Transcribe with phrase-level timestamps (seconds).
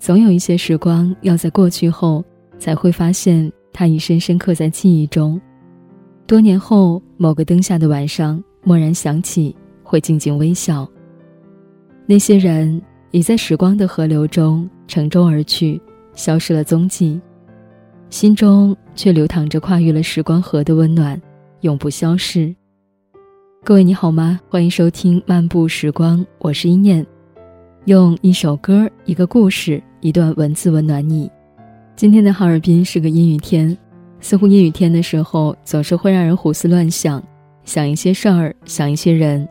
[0.00, 2.24] 总有一些时光要在过去后，
[2.58, 5.38] 才会发现它已深深刻在记忆中。
[6.26, 10.88] 多年后，某个灯下的晚上，蓦然想起，会静静微笑。
[12.06, 12.80] 那些人
[13.10, 15.78] 已在时光的河流中乘舟而去，
[16.14, 17.20] 消失了踪迹，
[18.08, 21.20] 心中却流淌着跨越了时光河的温暖，
[21.60, 22.54] 永不消逝。
[23.62, 24.40] 各位你好吗？
[24.48, 27.06] 欢迎收听《漫步时光》，我是一念，
[27.84, 31.30] 用一首歌、一个故事、一段文字温暖你。
[31.96, 33.76] 今天的哈尔滨是个阴雨天，
[34.20, 37.22] 似乎阴雨天的时候总是会让人胡思乱想，
[37.64, 39.46] 想一些事儿，想一些人。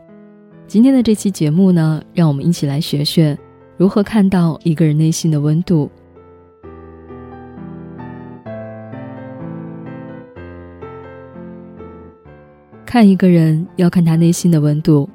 [0.66, 3.38] 今天的这期节目呢，让我们一起来学学
[3.76, 5.90] 如何看到一个人内心的温度。
[12.84, 15.08] 看一个人要看他内心的温度，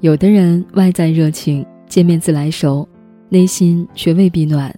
[0.00, 2.88] 有的人外在热情，见面自来熟，
[3.28, 4.74] 内心却未必暖，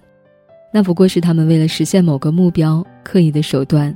[0.73, 3.95] 那不过是他们为了实现某个目标刻意的手段。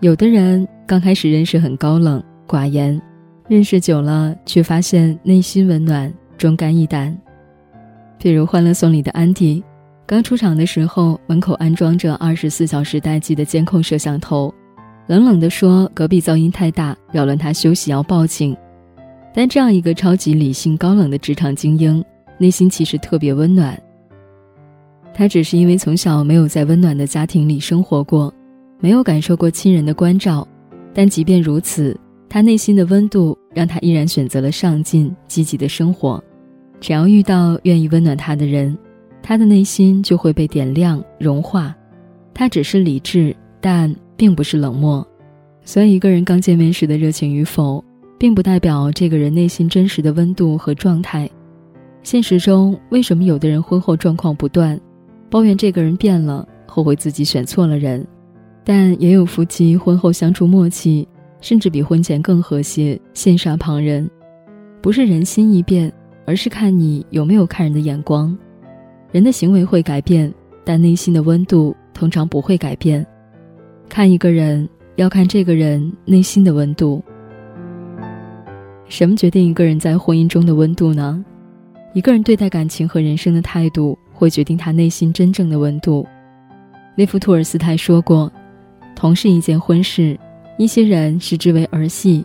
[0.00, 3.00] 有的人刚开始认识很高冷寡言，
[3.48, 7.16] 认识久了却发现内心温暖，忠肝义胆。
[8.18, 9.62] 比如《欢乐颂》里的安迪，
[10.06, 14.52] 刚出场的时候，门口安装着二十四小时待机的监控摄像头。
[15.06, 18.54] 冷冷地说：“隔壁噪音太大，扰乱他休息，要报警。”
[19.34, 22.04] 但这样一个超级理性、高冷的职场精英，
[22.38, 23.78] 内心其实特别温暖。
[25.12, 28.32] 他只是因为从小没有在温暖的家庭里生活过，
[28.80, 30.46] 没有感受过亲人的关照。
[30.94, 36.22] 但即便如此，他内心的温度让他依然选择了上进、积极的生活。
[36.80, 38.76] 只要遇到愿意温暖他的人，
[39.22, 41.74] 他的内心就会被点亮、融化。
[42.32, 43.94] 他只是理智，但。
[44.18, 45.06] 并不是冷漠，
[45.64, 47.84] 所以一个人刚见面时的热情与否，
[48.18, 51.30] 并不代表这个人内心真实的温度和状态。
[52.10, 54.80] 现实中，为什么有的人婚后状况不断，
[55.28, 58.02] 抱怨这个人变了，后悔自己选错了人？
[58.64, 61.06] 但也有夫妻婚后相处默契，
[61.42, 64.10] 甚至比婚前更和谐，羡煞旁人。
[64.80, 65.92] 不是人心一变，
[66.24, 68.34] 而是看你有没有看人的眼光。
[69.12, 70.32] 人的行为会改变，
[70.64, 73.06] 但内心的温度通常不会改变。
[73.86, 77.04] 看一个人，要看这个人内心的温度。
[78.86, 81.22] 什么决定一个人在婚姻中的温度呢？
[81.94, 86.06] 一个人对待感情和人生的态度，会决定他内心真正的温度。
[86.96, 88.30] 列夫·托尔斯泰说过
[88.94, 90.18] ：“同是一件婚事，
[90.58, 92.24] 一些人视之为儿戏，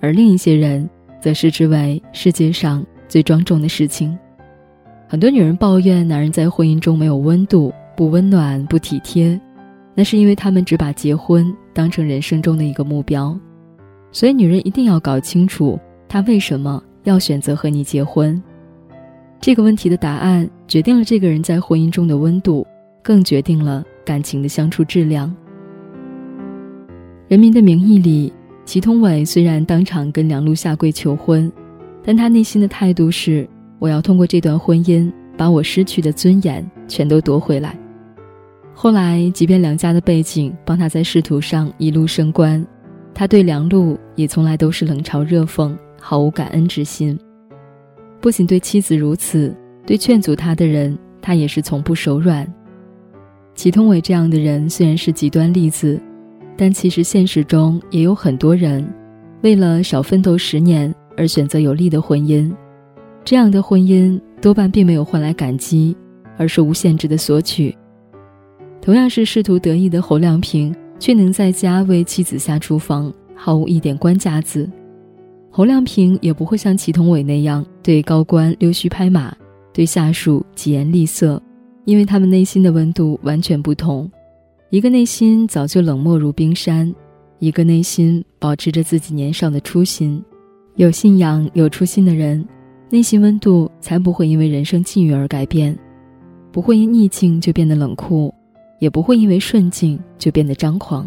[0.00, 0.88] 而另一些人
[1.20, 4.16] 则视之为世界上最庄重的事情。”
[5.08, 9.38] 很多女人抱怨男人在婚姻中没有温度，不温暖，不体贴。
[9.94, 13.38] 那是因为他们只把结婚当成人生中的一个目标，
[14.10, 18.42] 所以女人一定要搞清楚她为什么要选择和你结婚。
[19.42, 22.64] 这个问题的答案决定了这个人在婚姻中的温度，
[23.02, 25.28] 更决定了感情的相处质量。
[27.26, 28.32] 《人民的名义》里，
[28.64, 31.50] 祁同伟虽然当场跟梁璐下跪求婚，
[32.04, 33.44] 但他内心的态度是：
[33.80, 37.76] 我要通过这段婚姻把我失去的尊严全都夺回来。
[38.72, 42.64] 后来，即便梁家的背景帮他在仕途上一路升官，
[43.12, 47.18] 他对梁璐也从来都是冷嘲热讽，毫无感恩之心。
[48.22, 49.52] 不仅对妻子如此，
[49.84, 52.46] 对劝阻他的人，他也是从不手软。
[53.56, 56.00] 祁同伟这样的人虽然是极端例子，
[56.56, 58.88] 但其实现实中也有很多人，
[59.40, 62.48] 为了少奋斗十年而选择有利的婚姻，
[63.24, 65.96] 这样的婚姻多半并没有换来感激，
[66.38, 67.76] 而是无限制的索取。
[68.80, 74.70] 同样是仕途得意的侯亮平，却能在家为妻子下厨房，毫无一点官架子。
[75.54, 79.36] 侯亮平也不会像祁同伟那样对高官溜须拍马，
[79.70, 81.40] 对下属疾言厉色，
[81.84, 84.10] 因为他们内心的温度完全不同。
[84.70, 86.90] 一个内心早就冷漠如冰山，
[87.38, 90.24] 一个内心保持着自己年少的初心。
[90.76, 92.42] 有信仰、有初心的人，
[92.88, 95.78] 内心温度才不会因为人生际遇而改变，
[96.50, 98.34] 不会因逆境就变得冷酷。
[98.78, 101.06] 也不会因为顺境就变得张狂，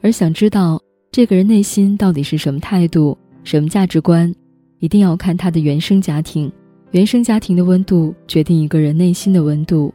[0.00, 0.78] 而想知道
[1.10, 3.16] 这个人内心到底是什么态度、
[3.46, 4.34] 什么价值观，
[4.80, 6.50] 一定要看他的原生家庭。
[6.90, 9.94] 原生家庭的温度决定一个人内心的温度。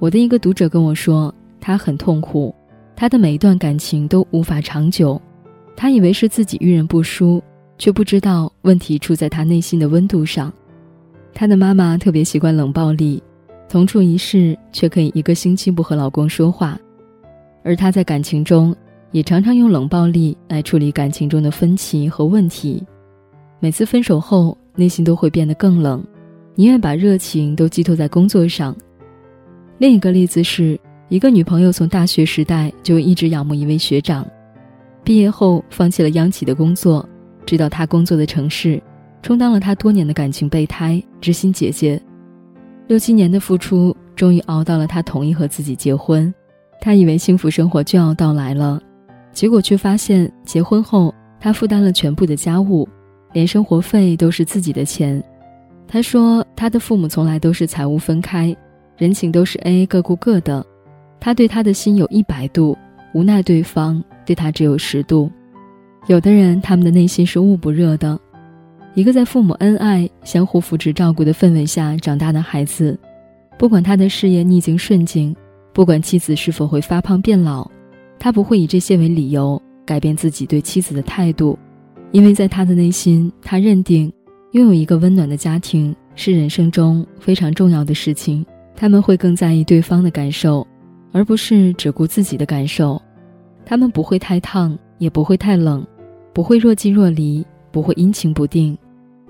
[0.00, 2.52] 我的一个读者跟我说，他很痛苦，
[2.96, 5.22] 他的每一段感情都无法长久。
[5.76, 7.40] 他以为是自己遇人不淑，
[7.78, 10.52] 却不知道问题出在他内心的温度上。
[11.32, 13.22] 他的妈妈特别习惯冷暴力。
[13.68, 16.76] 同处一室，却可以一个星期不和老公说话，
[17.62, 18.74] 而他在感情中
[19.14, 22.82] 也常常用冷暴力来处理感情中的分歧和问题。
[23.60, 26.04] 每次分手后，内心都会变得更冷，
[26.56, 28.74] 宁愿把热情都寄托在工作上。
[29.78, 30.76] 另一个例子是
[31.08, 34.26] 一个女朋友从大学时代就一直仰慕一位学长，
[35.04, 37.08] 毕业后放弃了央企的工作，
[37.46, 38.82] 直到他工作的城市，
[39.22, 42.02] 充当了他多年的感情备胎、知心姐姐。
[42.88, 46.34] 六七年的付出，终于熬到了他同意和自己结婚。
[46.80, 48.82] 他以为幸福生活就要到来了，
[49.34, 52.88] 结果却发现结婚后他负担了全部的家务，
[53.32, 55.22] 连生活费都是自己的钱。
[55.86, 58.56] 他说他的父母从来都是财务分开，
[58.96, 60.64] 人情都是 A A 各顾各的。
[61.20, 62.76] 他对他的心有一百度，
[63.12, 65.30] 无奈对方对他只有十度。
[66.06, 68.18] 有的人他们的内心是捂不热的。
[68.94, 72.96] 一个在父母恩爱、相互扶持、照顾的氛围下长大的孩子，
[73.58, 75.34] 不管他的事业逆境顺境，
[75.72, 77.68] 不管妻子是否会发胖变老，
[78.18, 81.58] 他不会以这些为理由改变自己对妻子的态度，
[82.12, 84.12] 因为在他的内心，他认定
[84.52, 88.44] 拥有一个温暖的家庭是人生中非常重要的事情。
[88.76, 90.66] 他们会更在意对方的感受，
[91.12, 93.00] 而不是只顾自己的感受。
[93.64, 95.86] 他们不会太烫，也不会太冷，
[96.32, 98.76] 不会若即若离，不会阴晴不定。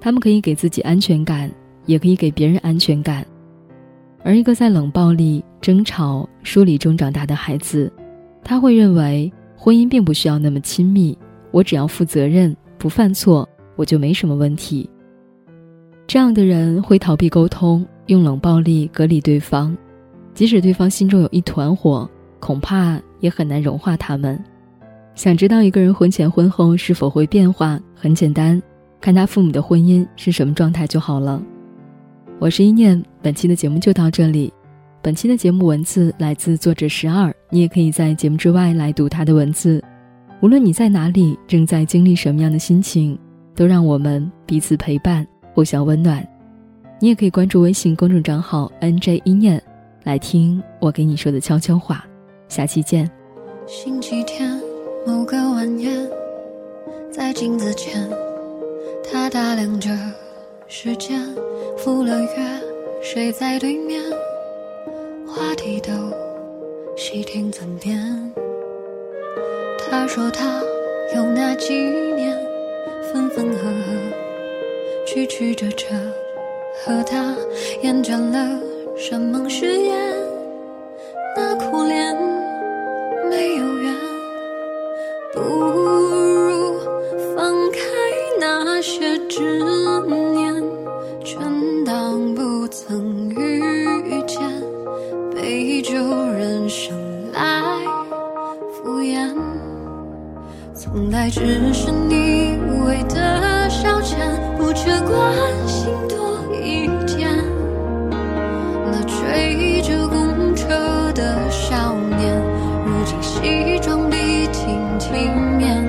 [0.00, 1.50] 他们可以给自己安全感，
[1.86, 3.24] 也可以给别人安全感。
[4.22, 7.92] 而一个在冷暴力、争吵、疏离中长大的孩子，
[8.44, 11.16] 他会认为婚姻并不需要那么亲密，
[11.50, 14.88] 我只要负责任、不犯错，我就没什么问题。
[16.06, 19.74] 这样的人会逃避沟通，用冷暴力隔离对方，
[20.34, 22.08] 即使对方心中有一团火，
[22.38, 24.38] 恐怕也很难融化他们。
[25.14, 27.80] 想知道一个人婚前婚后是否会变化？
[27.94, 28.62] 很简单。
[29.00, 31.42] 看他父母的婚姻是什么状态就好了。
[32.38, 34.52] 我是一念，本期的节目就到这里。
[35.04, 39.84] 本期的节目文字来自作者十二，你也可以在节目之外来读他的文字。
[40.40, 43.18] 无论你在哪里，正在经历什么样的心情，
[43.54, 46.26] 都让我们彼此陪伴，互相温暖。
[46.98, 49.62] 你也可以关注微信公众账号 “nj 一念”，
[50.04, 52.06] 来听我给你说的悄悄话。
[52.48, 53.10] 下期见。
[53.66, 54.58] 星期天
[55.06, 55.94] 某个晚宴，
[57.12, 58.08] 在镜子前。
[59.12, 59.90] 他打量着
[60.66, 61.20] 时间，
[61.76, 62.28] 赴了约，
[63.02, 64.00] 睡在对面，
[65.34, 65.90] 话题都
[66.96, 67.98] 细听尊便。
[69.90, 70.62] 他说他
[71.16, 72.38] 有那几年，
[73.12, 75.86] 分分合合，曲曲折折，
[76.84, 77.34] 和他
[77.82, 78.60] 厌倦了
[78.96, 80.14] 山盟誓言，
[101.34, 104.14] 只是你无谓的消遣，
[104.56, 105.34] 不缺关
[105.66, 107.28] 心多一点。
[108.86, 110.68] 那追着公车
[111.12, 112.40] 的少年，
[112.86, 115.10] 如今西装笔挺体
[115.58, 115.84] 面，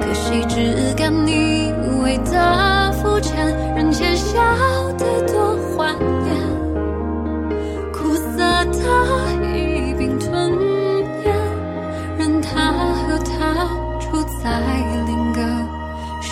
[0.00, 1.70] 可惜只敢你
[2.02, 2.16] 为。
[2.24, 3.46] 的肤浅，
[3.76, 4.40] 人前笑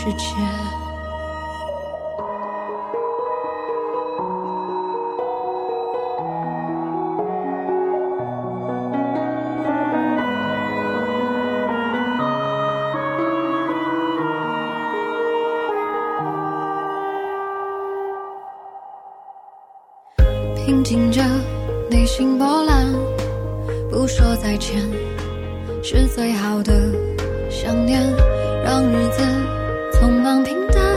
[0.07, 0.27] 世界。
[20.55, 21.21] 平静着
[21.91, 22.93] 内心波澜，
[23.91, 24.81] 不说再见，
[25.83, 26.93] 是最好的
[27.51, 28.01] 想念。
[28.65, 29.23] 让日子
[29.99, 30.96] 匆忙平淡，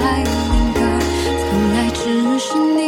[0.00, 0.80] 爱另个，
[1.40, 2.80] 从来只是你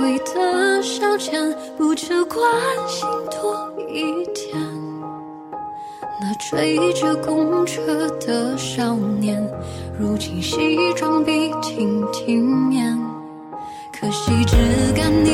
[0.00, 2.40] 为的消遣，不求关
[2.88, 4.58] 心多一点。
[6.22, 9.42] 那追着公车的少年，
[9.98, 12.98] 如今西装笔挺体面。
[13.92, 14.56] 可惜只
[14.94, 15.29] 敢你